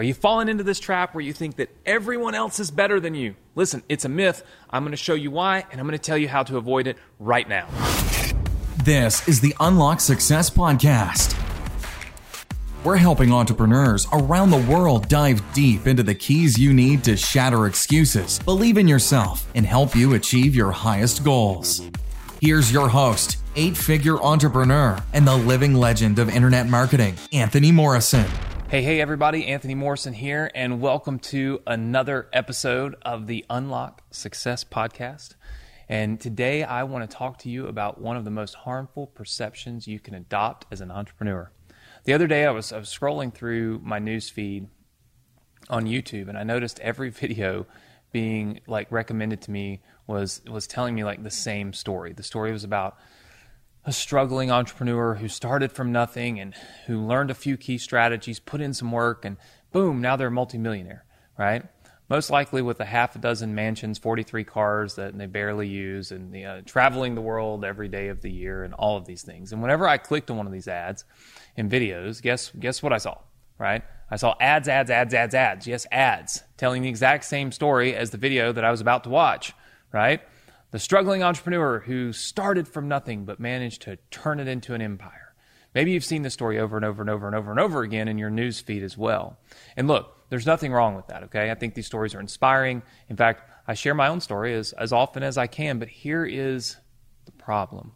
[0.00, 3.14] Are you falling into this trap where you think that everyone else is better than
[3.14, 3.34] you?
[3.54, 4.42] Listen, it's a myth.
[4.70, 6.86] I'm going to show you why, and I'm going to tell you how to avoid
[6.86, 7.68] it right now.
[8.82, 11.38] This is the Unlock Success Podcast.
[12.82, 17.66] We're helping entrepreneurs around the world dive deep into the keys you need to shatter
[17.66, 21.82] excuses, believe in yourself, and help you achieve your highest goals.
[22.40, 28.24] Here's your host, eight figure entrepreneur, and the living legend of internet marketing, Anthony Morrison.
[28.70, 34.62] Hey, hey, everybody, Anthony Morrison here, and welcome to another episode of the Unlock Success
[34.62, 35.34] Podcast.
[35.88, 39.88] And today I want to talk to you about one of the most harmful perceptions
[39.88, 41.50] you can adopt as an entrepreneur.
[42.04, 44.68] The other day I was, I was scrolling through my news feed
[45.68, 47.66] on YouTube, and I noticed every video
[48.12, 52.12] being like recommended to me was was telling me like the same story.
[52.12, 52.98] The story was about
[53.84, 56.54] a struggling entrepreneur who started from nothing and
[56.86, 59.36] who learned a few key strategies, put in some work, and
[59.72, 61.04] boom, now they're a multimillionaire,
[61.38, 61.64] right?
[62.08, 66.36] Most likely with a half a dozen mansions, 43 cars that they barely use, and
[66.44, 69.52] uh, traveling the world every day of the year, and all of these things.
[69.52, 71.04] And whenever I clicked on one of these ads
[71.56, 73.18] and videos, guess guess what I saw,
[73.58, 73.84] right?
[74.10, 75.66] I saw ads, ads, ads, ads, ads.
[75.68, 79.10] Yes, ads telling the exact same story as the video that I was about to
[79.10, 79.52] watch,
[79.92, 80.20] right?
[80.72, 85.34] The struggling entrepreneur who started from nothing but managed to turn it into an empire.
[85.74, 88.06] Maybe you've seen the story over and over and over and over and over again
[88.06, 89.36] in your news feed as well.
[89.76, 91.50] And look, there's nothing wrong with that, okay?
[91.50, 92.82] I think these stories are inspiring.
[93.08, 96.24] In fact, I share my own story as, as often as I can, but here
[96.24, 96.76] is
[97.24, 97.92] the problem.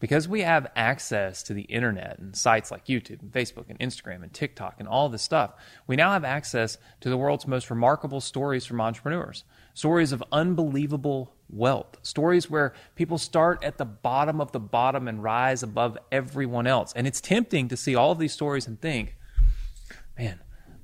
[0.00, 4.22] Because we have access to the internet and sites like YouTube and Facebook and Instagram
[4.22, 5.54] and TikTok and all this stuff,
[5.88, 9.42] we now have access to the world's most remarkable stories from entrepreneurs.
[9.74, 11.96] Stories of unbelievable wealth.
[12.02, 16.92] Stories where people start at the bottom of the bottom and rise above everyone else.
[16.94, 19.16] And it's tempting to see all of these stories and think,
[20.16, 20.38] man,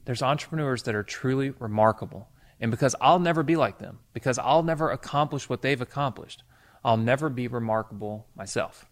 [0.06, 2.28] there's entrepreneurs that are truly remarkable.
[2.60, 6.42] And because I'll never be like them, because I'll never accomplish what they've accomplished,
[6.84, 8.86] I'll never be remarkable myself.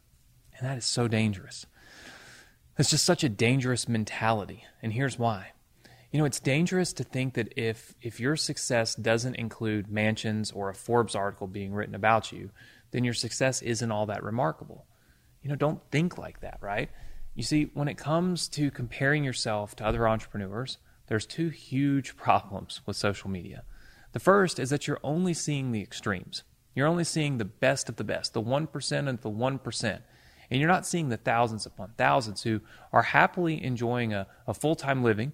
[0.62, 1.66] And that is so dangerous.
[2.78, 4.64] It's just such a dangerous mentality.
[4.80, 5.50] And here's why.
[6.12, 10.68] You know, it's dangerous to think that if if your success doesn't include mansions or
[10.68, 12.52] a Forbes article being written about you,
[12.92, 14.86] then your success isn't all that remarkable.
[15.42, 16.90] You know, don't think like that, right?
[17.34, 22.82] You see, when it comes to comparing yourself to other entrepreneurs, there's two huge problems
[22.86, 23.64] with social media.
[24.12, 26.44] The first is that you're only seeing the extremes.
[26.72, 30.02] You're only seeing the best of the best, the 1% and the 1%.
[30.50, 32.60] And you're not seeing the thousands upon thousands who
[32.92, 35.32] are happily enjoying a, a full time living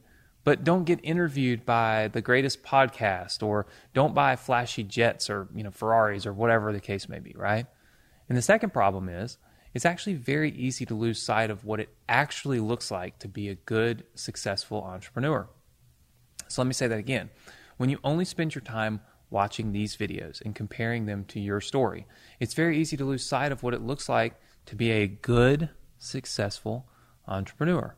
[0.48, 5.62] but don't get interviewed by the greatest podcast or don't buy flashy jets or you
[5.62, 7.66] know Ferraris or whatever the case may be, right?
[8.30, 9.36] And the second problem is
[9.74, 13.50] it's actually very easy to lose sight of what it actually looks like to be
[13.50, 15.48] a good, successful entrepreneur.
[16.48, 17.28] So let me say that again.
[17.76, 22.06] When you only spend your time watching these videos and comparing them to your story,
[22.40, 25.70] it's very easy to lose sight of what it looks like to be a good,
[25.96, 26.86] successful
[27.26, 27.96] entrepreneur.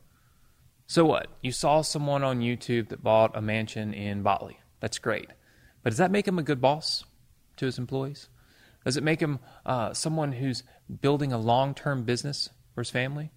[0.86, 1.26] So what?
[1.42, 4.60] You saw someone on YouTube that bought a mansion in Bali.
[4.78, 5.30] That's great.
[5.82, 7.04] But does that make him a good boss
[7.56, 8.28] to his employees?
[8.84, 10.62] Does it make him uh, someone who's
[11.00, 13.32] building a long term business for his family?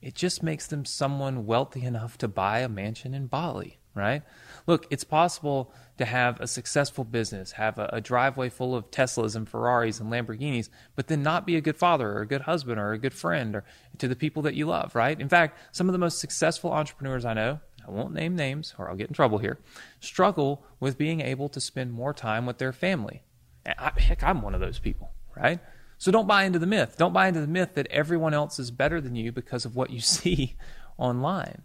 [0.00, 4.22] It just makes them someone wealthy enough to buy a mansion in Bali right?
[4.66, 9.34] Look, it's possible to have a successful business, have a, a, driveway full of Teslas
[9.34, 12.78] and Ferraris and Lamborghinis, but then not be a good father or a good husband
[12.78, 13.64] or a good friend or
[13.98, 15.18] to the people that you love, right?
[15.18, 18.90] In fact, some of the most successful entrepreneurs I know, I won't name names or
[18.90, 19.58] I'll get in trouble here,
[20.00, 23.22] struggle with being able to spend more time with their family.
[23.66, 25.60] I, heck, I'm one of those people, right?
[25.98, 26.96] So don't buy into the myth.
[26.98, 29.90] Don't buy into the myth that everyone else is better than you because of what
[29.90, 30.56] you see
[30.98, 31.62] online.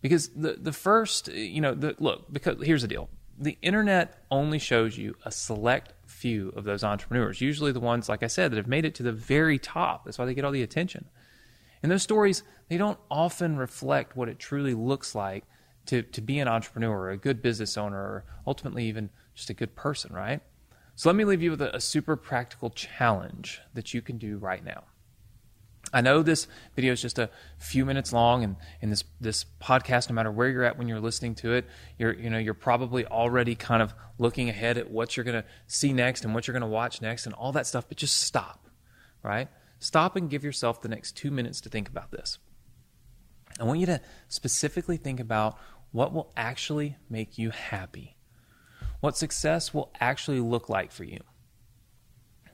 [0.00, 3.08] Because the the first, you know, the, look, because here's the deal.
[3.38, 8.22] The internet only shows you a select few of those entrepreneurs, usually the ones, like
[8.22, 10.04] I said, that have made it to the very top.
[10.04, 11.06] That's why they get all the attention.
[11.82, 15.44] And those stories, they don't often reflect what it truly looks like
[15.86, 19.74] to, to be an entrepreneur, a good business owner, or ultimately even just a good
[19.74, 20.40] person, right?
[20.94, 24.36] So let me leave you with a, a super practical challenge that you can do
[24.36, 24.84] right now.
[25.92, 26.46] I know this
[26.76, 30.48] video is just a few minutes long, and in this this podcast, no matter where
[30.48, 31.66] you're at when you're listening to it,
[31.98, 35.48] you're you know you're probably already kind of looking ahead at what you're going to
[35.66, 37.88] see next and what you're going to watch next and all that stuff.
[37.88, 38.68] But just stop,
[39.22, 39.48] right?
[39.80, 42.38] Stop and give yourself the next two minutes to think about this.
[43.58, 45.58] I want you to specifically think about
[45.90, 48.16] what will actually make you happy,
[49.00, 51.20] what success will actually look like for you.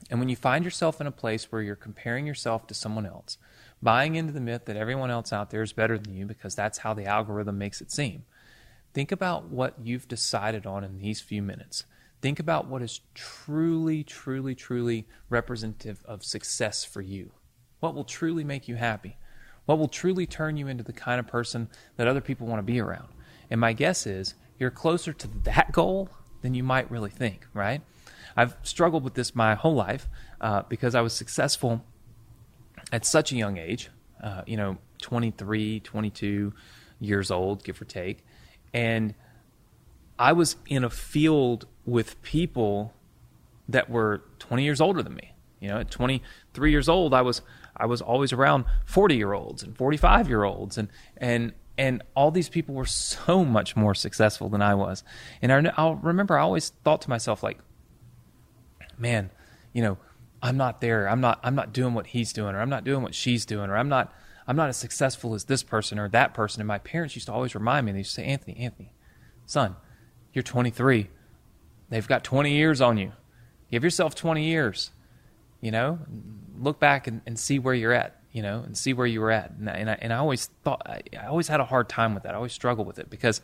[0.09, 3.37] And when you find yourself in a place where you're comparing yourself to someone else,
[3.81, 6.79] buying into the myth that everyone else out there is better than you because that's
[6.79, 8.23] how the algorithm makes it seem,
[8.93, 11.83] think about what you've decided on in these few minutes.
[12.21, 17.31] Think about what is truly, truly, truly representative of success for you.
[17.79, 19.17] What will truly make you happy?
[19.65, 22.63] What will truly turn you into the kind of person that other people want to
[22.63, 23.09] be around?
[23.51, 26.09] And my guess is you're closer to that goal
[26.41, 27.81] than you might really think, right?
[28.35, 30.07] I've struggled with this my whole life
[30.41, 31.83] uh, because I was successful
[32.91, 33.89] at such a young age,
[34.23, 36.53] uh, you know, 23, 22
[36.99, 38.25] years old, give or take.
[38.73, 39.13] And
[40.19, 42.93] I was in a field with people
[43.69, 45.33] that were 20 years older than me.
[45.59, 47.41] You know, at 23 years old, I was
[47.75, 52.31] I was always around 40 year olds and 45 year olds, and and and all
[52.31, 55.03] these people were so much more successful than I was.
[55.41, 57.59] And I, I'll remember I always thought to myself like,
[58.97, 59.29] man,
[59.73, 59.97] you know,
[60.41, 61.07] I'm not there.
[61.09, 63.69] I'm not I'm not doing what he's doing, or I'm not doing what she's doing,
[63.69, 64.13] or I'm not
[64.47, 66.61] I'm not as successful as this person or that person.
[66.61, 67.91] And my parents used to always remind me.
[67.91, 68.93] They used to say, Anthony, Anthony,
[69.45, 69.75] son,
[70.33, 71.09] you're 23.
[71.89, 73.11] They've got 20 years on you.
[73.69, 74.91] Give yourself 20 years.
[75.59, 75.99] You know,
[76.57, 78.21] look back and, and see where you're at.
[78.31, 79.51] You know, and see where you were at.
[79.51, 82.23] And, and I, and I always thought I, I always had a hard time with
[82.23, 82.33] that.
[82.33, 83.41] I always struggled with it because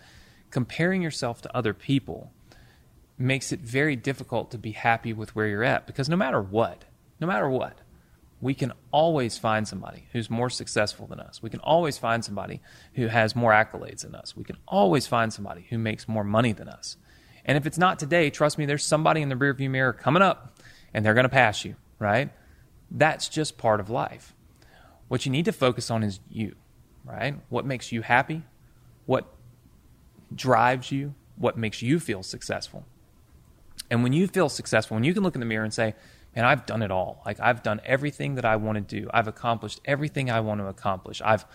[0.51, 2.31] comparing yourself to other people
[3.17, 6.85] makes it very difficult to be happy with where you're at because no matter what,
[7.19, 7.79] no matter what,
[8.41, 11.41] we can always find somebody who's more successful than us.
[11.41, 12.59] We can always find somebody
[12.95, 14.35] who has more accolades than us.
[14.35, 16.97] We can always find somebody who makes more money than us.
[17.45, 20.59] And if it's not today, trust me, there's somebody in the rearview mirror coming up
[20.93, 22.31] and they're going to pass you, right?
[22.91, 24.33] That's just part of life.
[25.07, 26.55] What you need to focus on is you,
[27.05, 27.35] right?
[27.47, 28.43] What makes you happy?
[29.05, 29.25] What
[30.35, 31.15] drives you?
[31.37, 32.85] What makes you feel successful?
[33.93, 35.93] And when you feel successful, when you can look in the mirror and say,
[36.35, 37.21] man, I've done it all.
[37.27, 39.07] Like I've done everything that I want to do.
[39.13, 41.21] I've accomplished everything I want to accomplish.
[41.23, 41.45] I've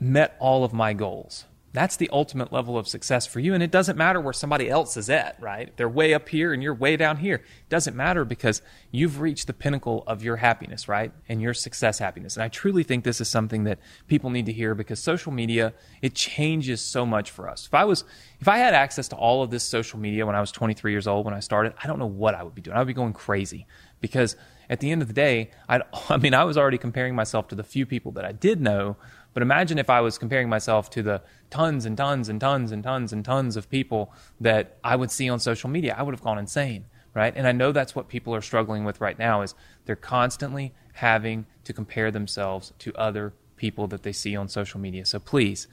[0.00, 1.44] met all of my goals.
[1.74, 3.54] That's the ultimate level of success for you.
[3.54, 5.74] And it doesn't matter where somebody else is at, right?
[5.78, 7.36] They're way up here and you're way down here.
[7.36, 8.60] It doesn't matter because
[8.90, 11.12] you've reached the pinnacle of your happiness, right?
[11.30, 12.36] And your success happiness.
[12.36, 15.72] And I truly think this is something that people need to hear because social media,
[16.02, 17.66] it changes so much for us.
[17.66, 18.04] If I was,
[18.38, 21.06] if I had access to all of this social media when I was 23 years
[21.06, 22.76] old, when I started, I don't know what I would be doing.
[22.76, 23.66] I would be going crazy
[24.02, 24.36] because
[24.68, 25.80] at the end of the day, I,
[26.10, 28.98] I mean, I was already comparing myself to the few people that I did know
[29.34, 32.82] but imagine if I was comparing myself to the tons and tons and tons and
[32.82, 35.94] tons and tons of people that I would see on social media.
[35.96, 37.32] I would have gone insane, right?
[37.34, 39.54] And I know that's what people are struggling with right now is
[39.86, 45.06] they're constantly having to compare themselves to other people that they see on social media.
[45.06, 45.68] So please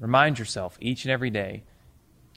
[0.00, 1.62] remind yourself each and every day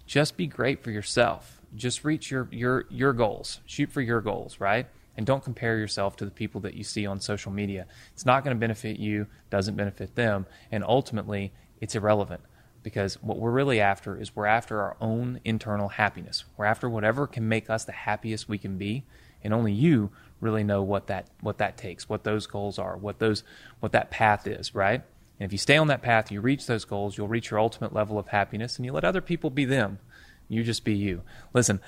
[0.05, 1.61] just be great for yourself.
[1.75, 3.59] Just reach your your your goals.
[3.65, 4.87] Shoot for your goals, right?
[5.17, 7.87] And don't compare yourself to the people that you see on social media.
[8.13, 12.41] It's not going to benefit you, doesn't benefit them, and ultimately it's irrelevant
[12.83, 16.45] because what we're really after is we're after our own internal happiness.
[16.55, 19.05] We're after whatever can make us the happiest we can be,
[19.43, 23.19] and only you really know what that what that takes, what those goals are, what
[23.19, 23.43] those
[23.79, 25.01] what that path is, right?
[25.39, 27.93] And if you stay on that path, you reach those goals, you'll reach your ultimate
[27.93, 29.99] level of happiness and you let other people be them.
[30.47, 31.23] You just be you.
[31.53, 31.81] Listen,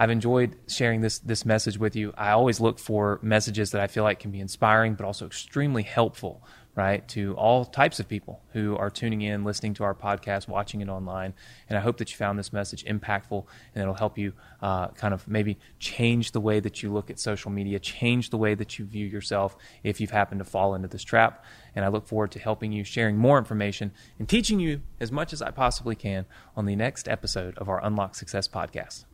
[0.00, 2.14] I've enjoyed sharing this this message with you.
[2.16, 5.82] I always look for messages that I feel like can be inspiring, but also extremely
[5.82, 6.42] helpful,
[6.74, 10.80] right, to all types of people who are tuning in, listening to our podcast, watching
[10.80, 11.34] it online.
[11.68, 13.44] And I hope that you found this message impactful
[13.74, 17.20] and it'll help you uh, kind of maybe change the way that you look at
[17.20, 19.54] social media, change the way that you view yourself
[19.84, 21.44] if you've happened to fall into this trap.
[21.74, 25.34] And I look forward to helping you, sharing more information, and teaching you as much
[25.34, 26.24] as I possibly can
[26.56, 29.04] on the next episode of our Unlock Success podcast.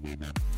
[0.00, 0.53] Buena.